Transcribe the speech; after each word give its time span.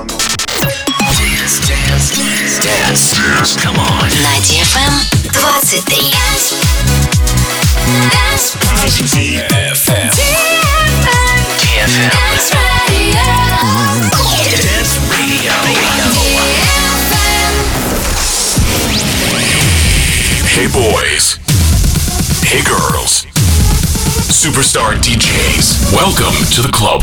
Dance, 0.00 1.60
dance, 1.68 2.16
dance, 2.16 2.58
dance. 2.64 3.56
Come 3.56 3.76
on. 3.76 4.08
На 4.08 4.40
DFM 4.40 4.96
23. 5.30 5.76
DFM. 9.36 10.08
DFM. 11.60 12.10
Dance 14.56 14.96
Radio. 15.10 15.52
Hey 20.48 20.66
boys. 20.72 21.36
Hey 22.42 22.62
girls. 22.64 23.26
Superstar 24.32 24.96
DJs. 24.96 25.92
Welcome 25.92 26.34
to 26.54 26.62
the 26.62 26.72
club. 26.72 27.02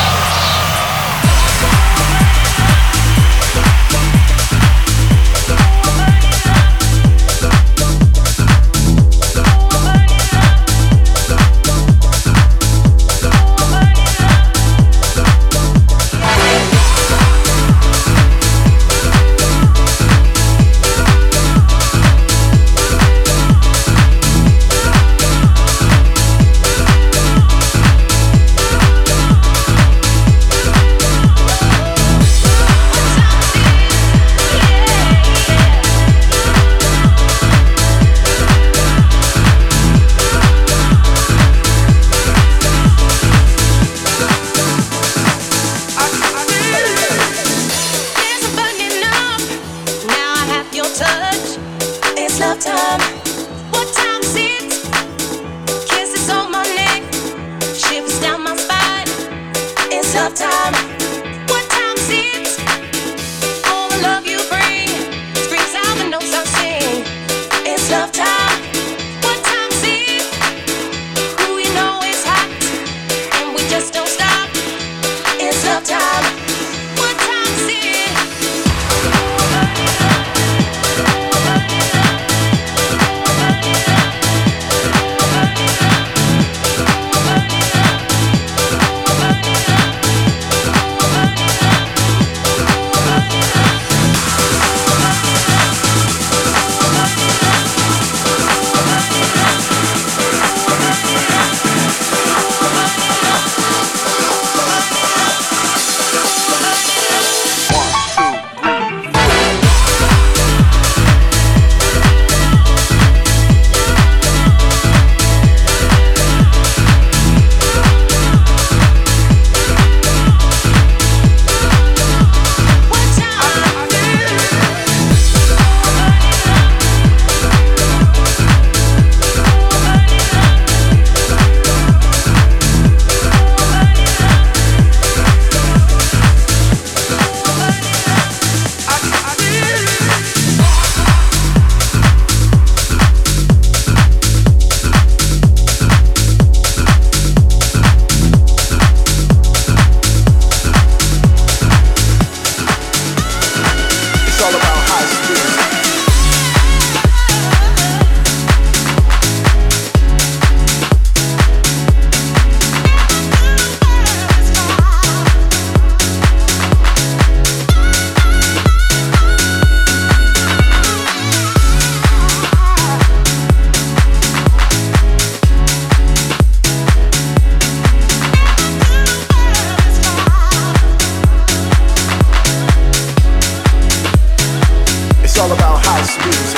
sweet 186.03 186.50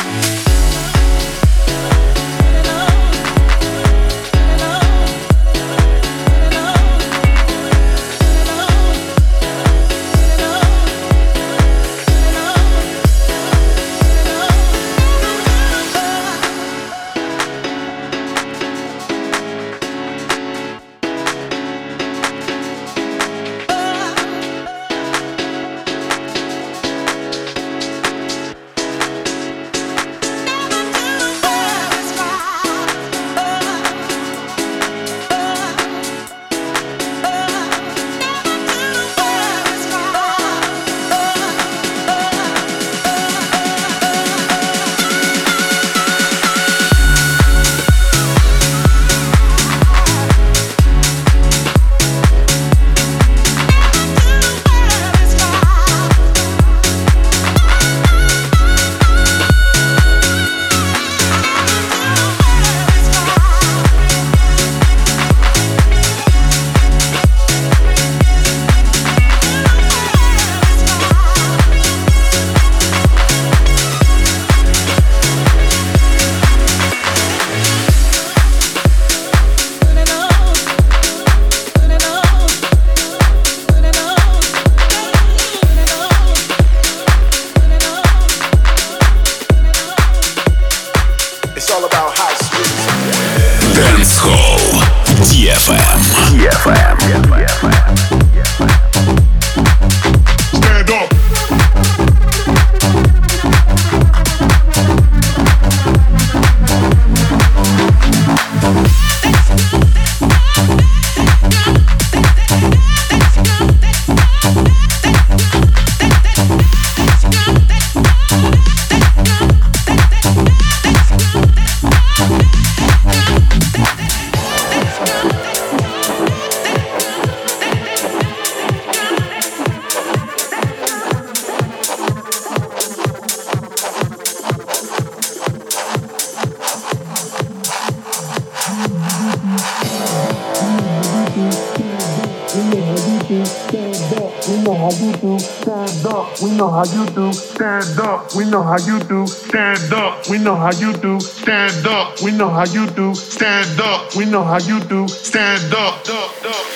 how 148.74 148.88
you 148.88 149.00
do. 149.02 149.28
Stand 149.28 149.94
up. 149.94 150.28
We 150.30 150.40
know 150.40 150.56
how 150.56 150.72
you 150.72 150.94
do. 150.94 151.20
Stand 151.20 151.86
up. 151.86 152.20
We 152.22 152.32
know 152.32 152.50
how 152.50 152.66
you 152.66 152.88
do. 152.88 153.14
Stand 153.14 153.80
up. 153.80 154.16
We 154.16 154.26
know 154.26 154.44
how 154.44 154.58
you 154.58 154.80
do. 154.80 155.08
Stand 155.08 155.72
up. 155.76 156.04
Stand 156.04 156.73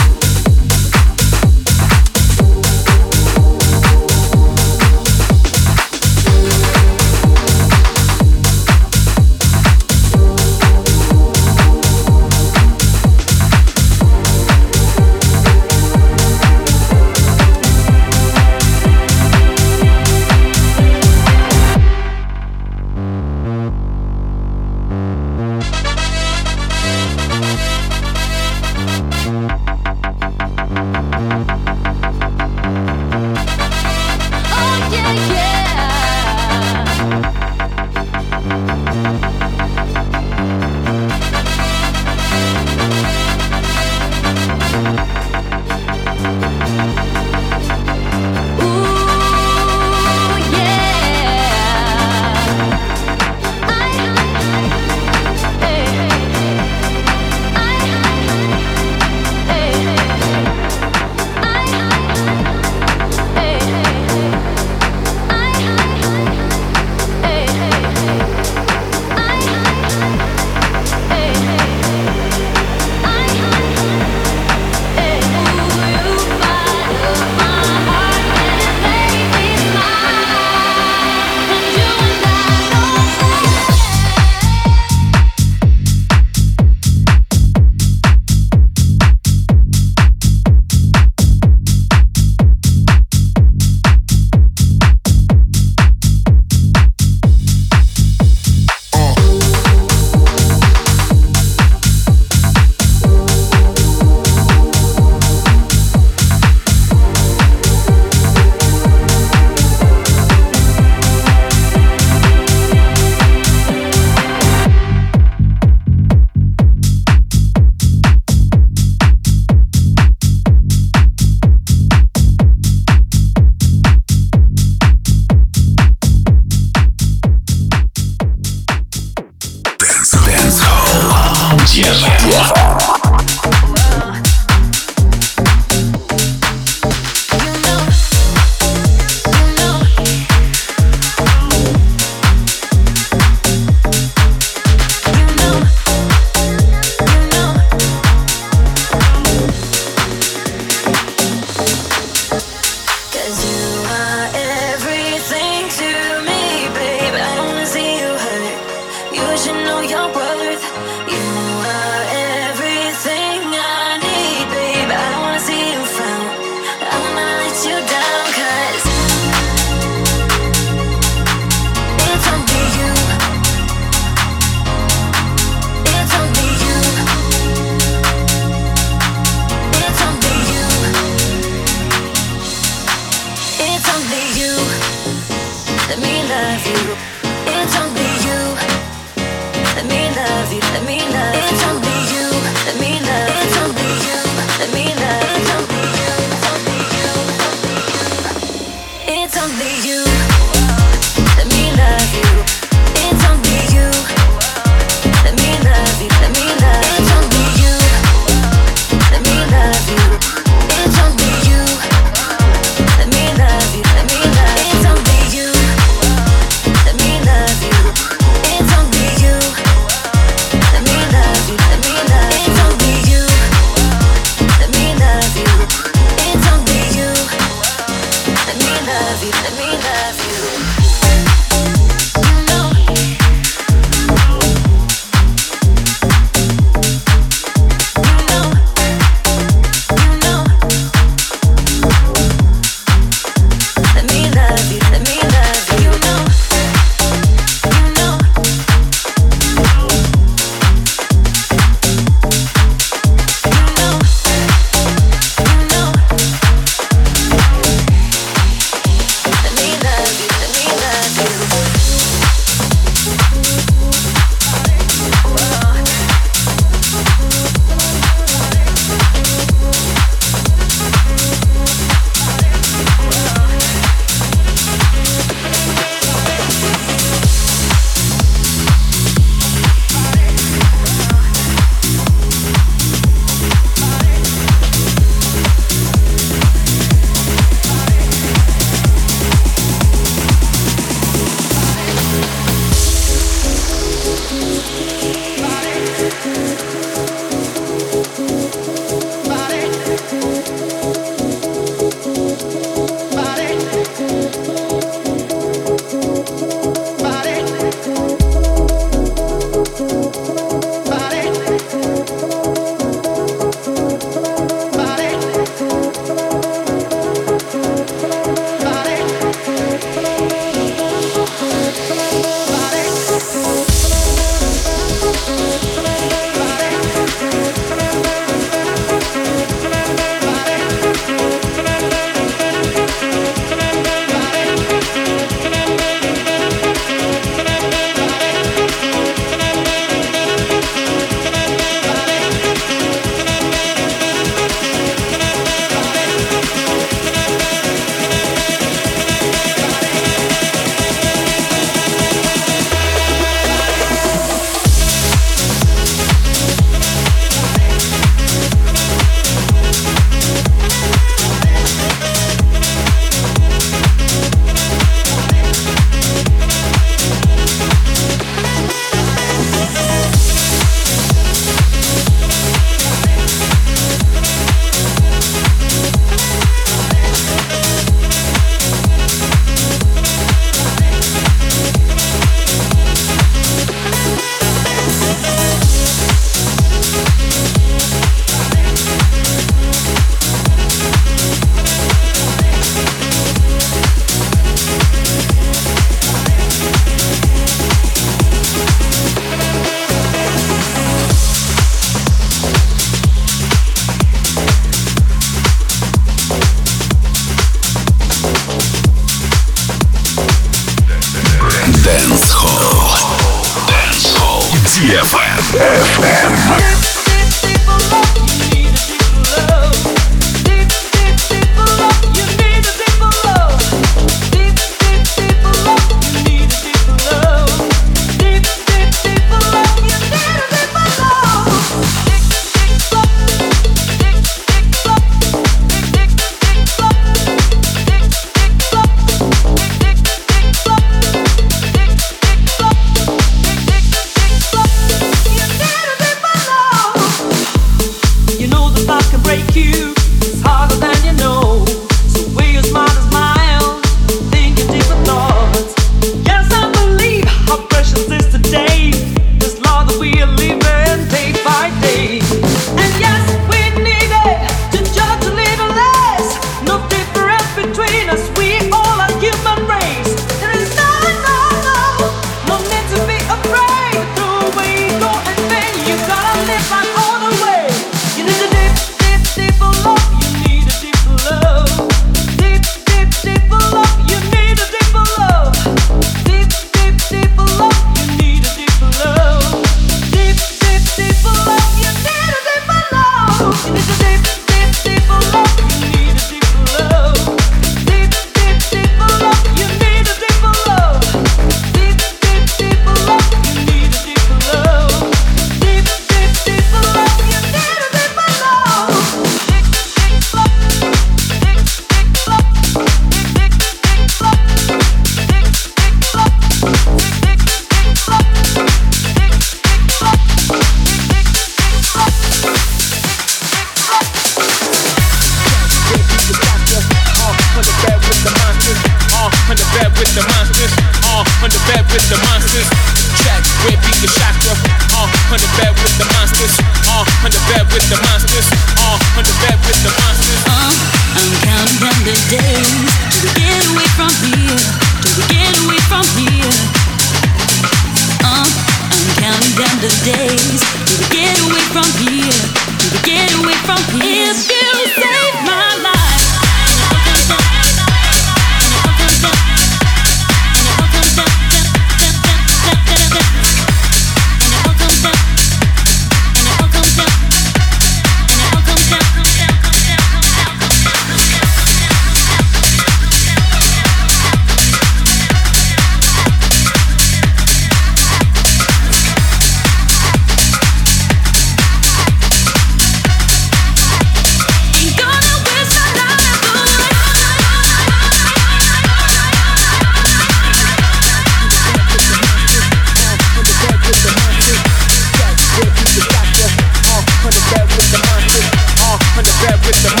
Mr. 599.71 600.00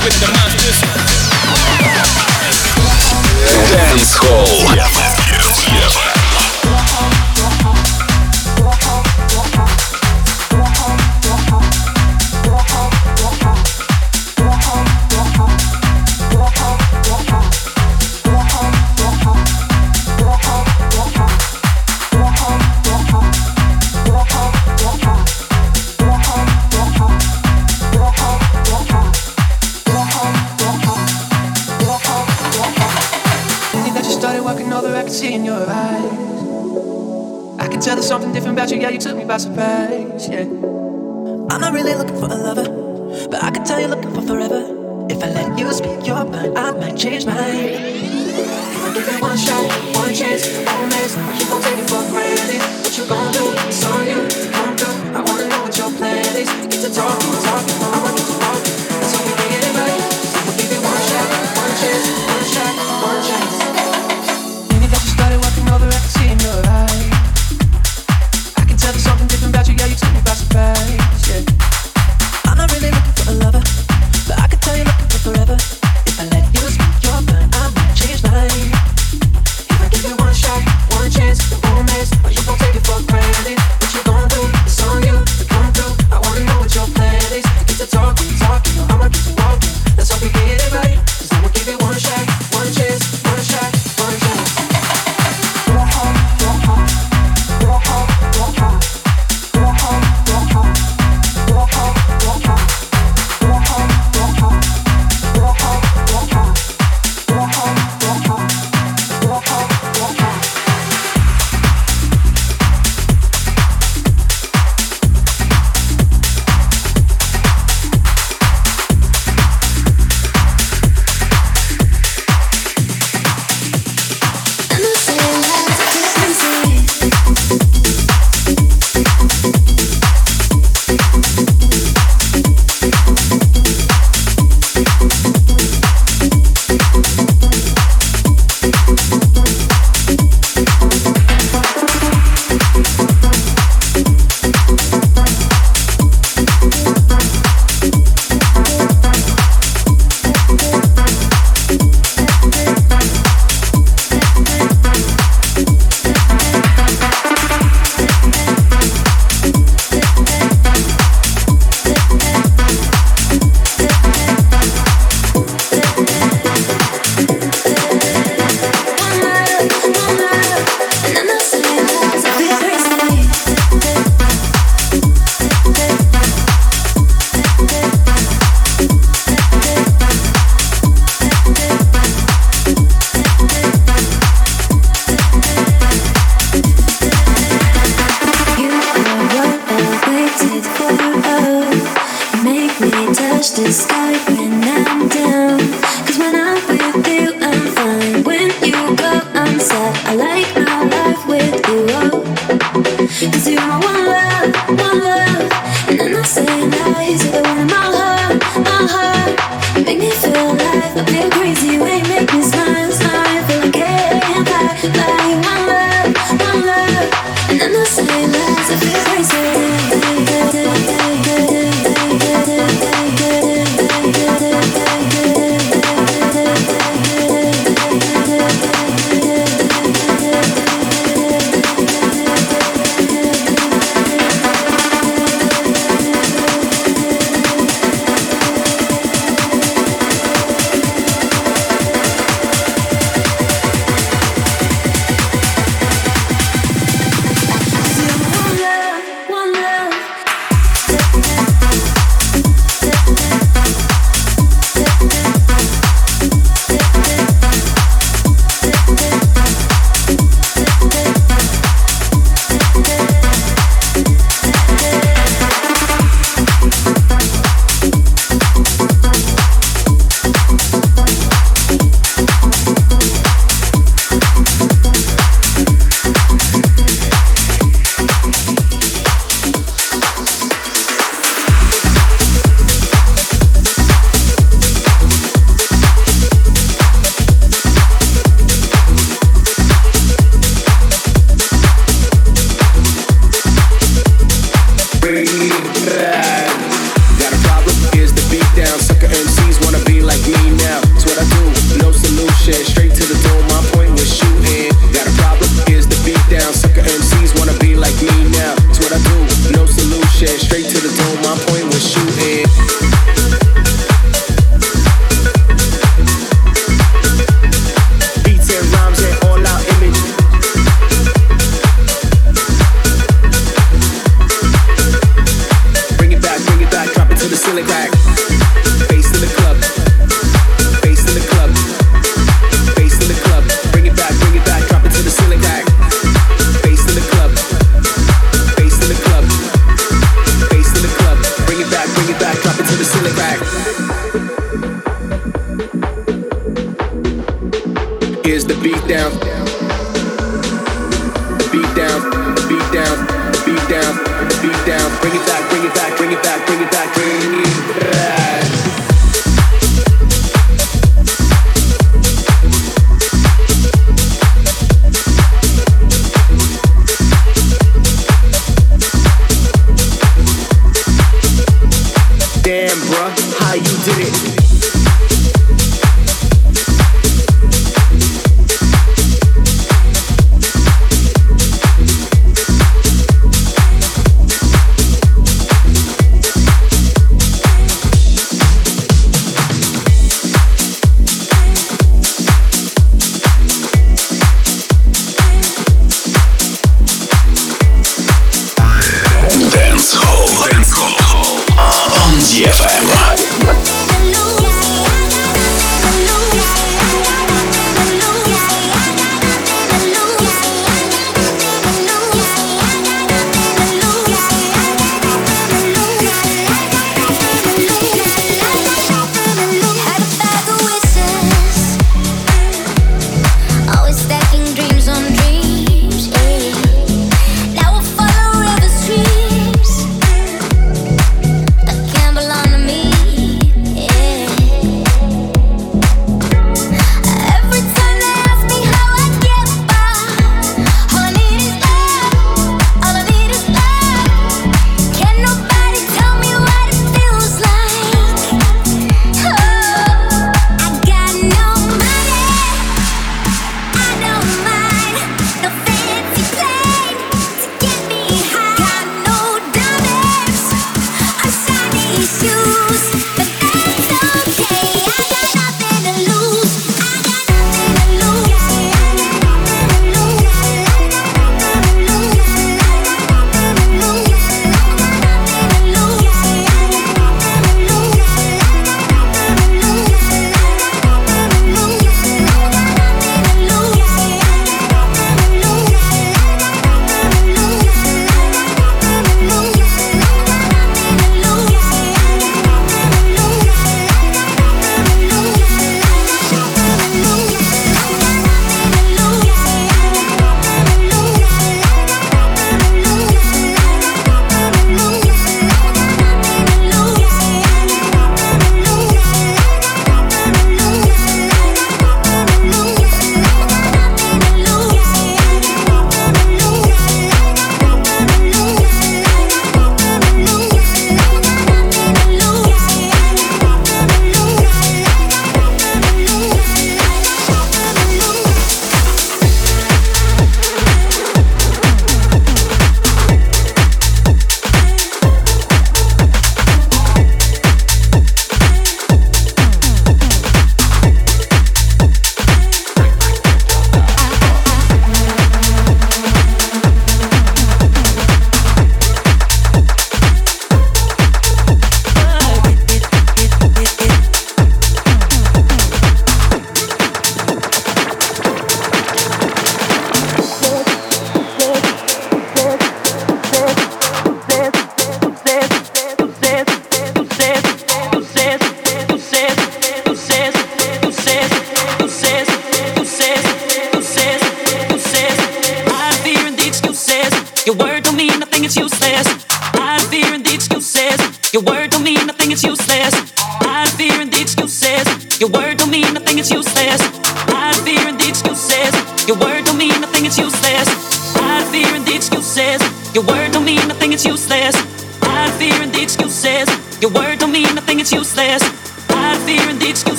one 0.00 0.10
shot. 0.10 0.40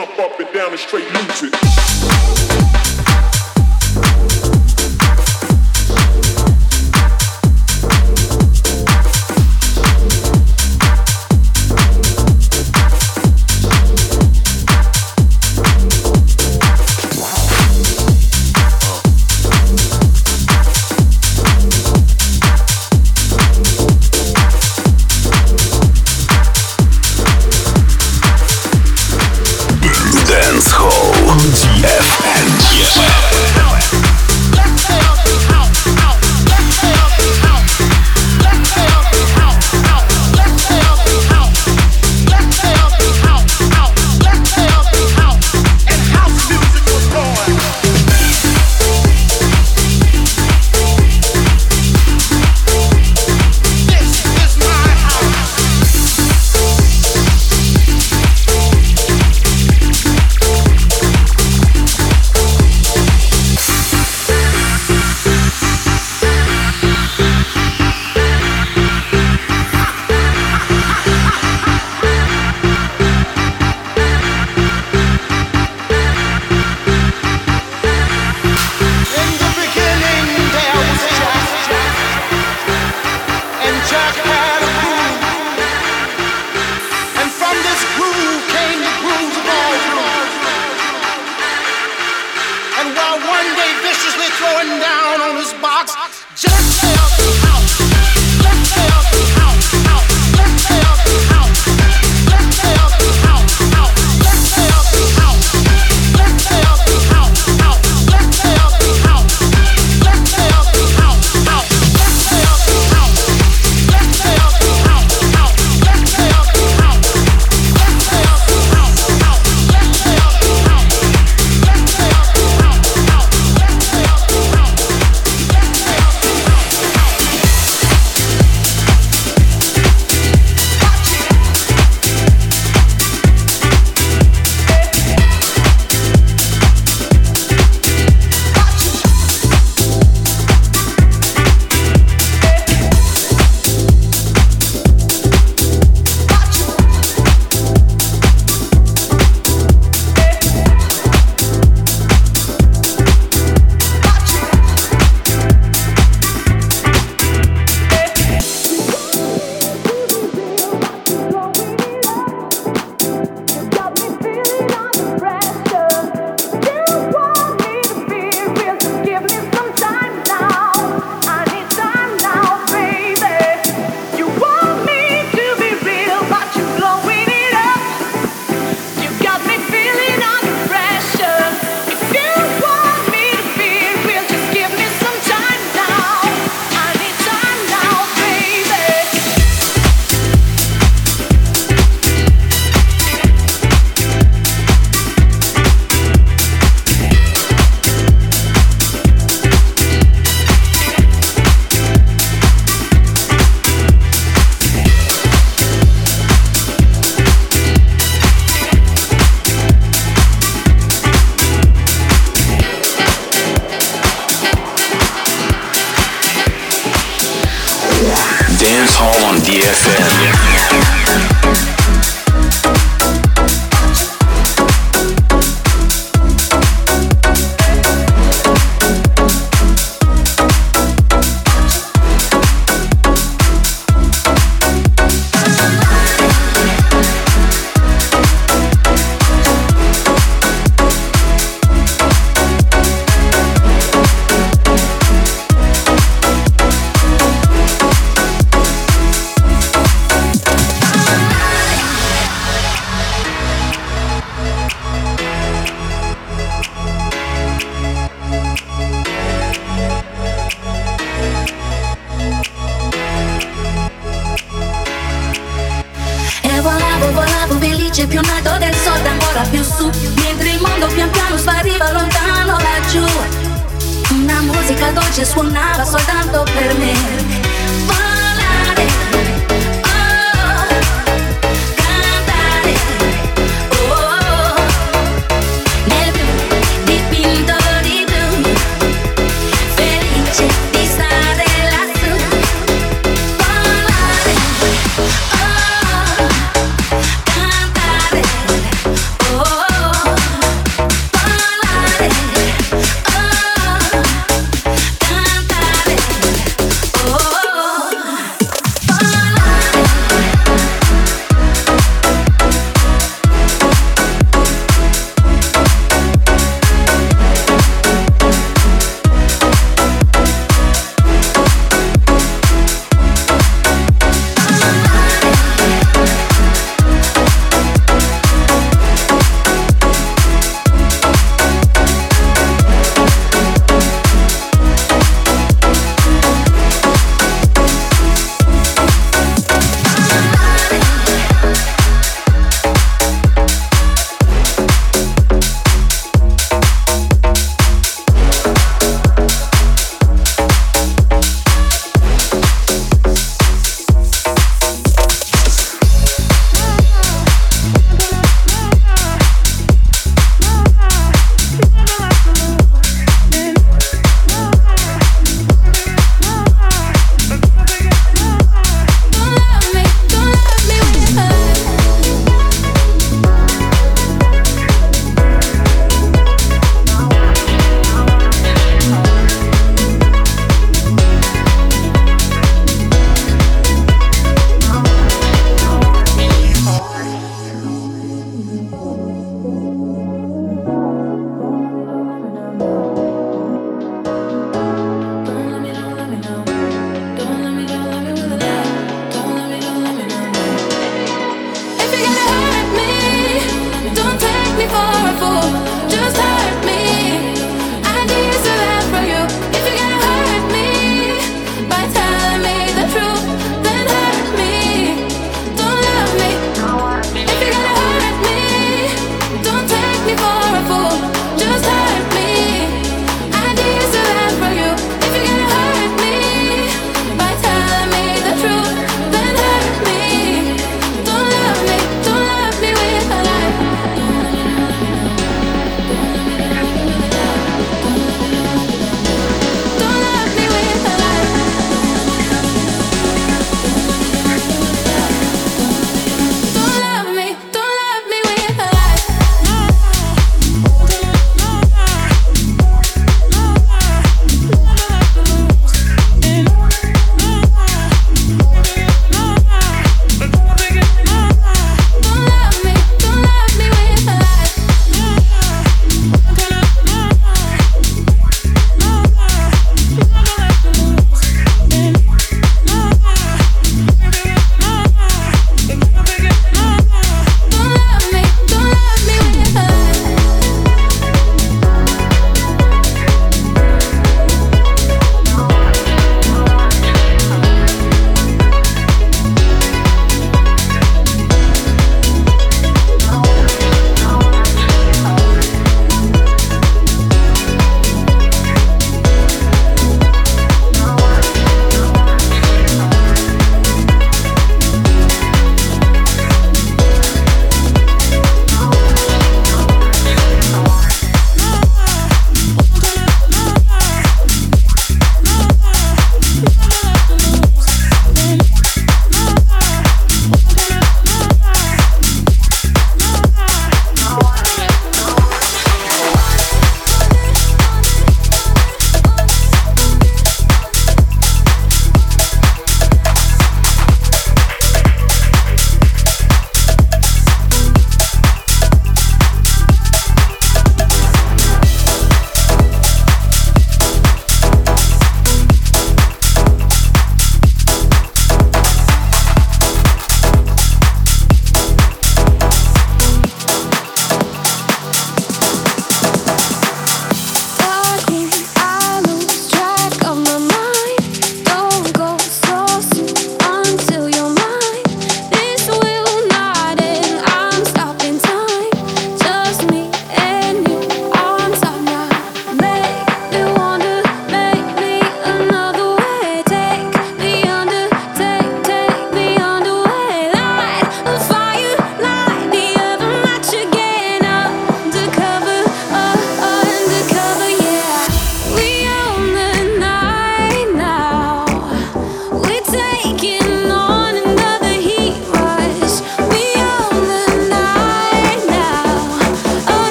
Jump 0.00 0.18
up 0.18 0.40
and 0.40 0.50
down 0.54 0.70
and 0.70 0.80
straight 0.80 1.04
lose 1.12 1.42
it. 1.42 2.09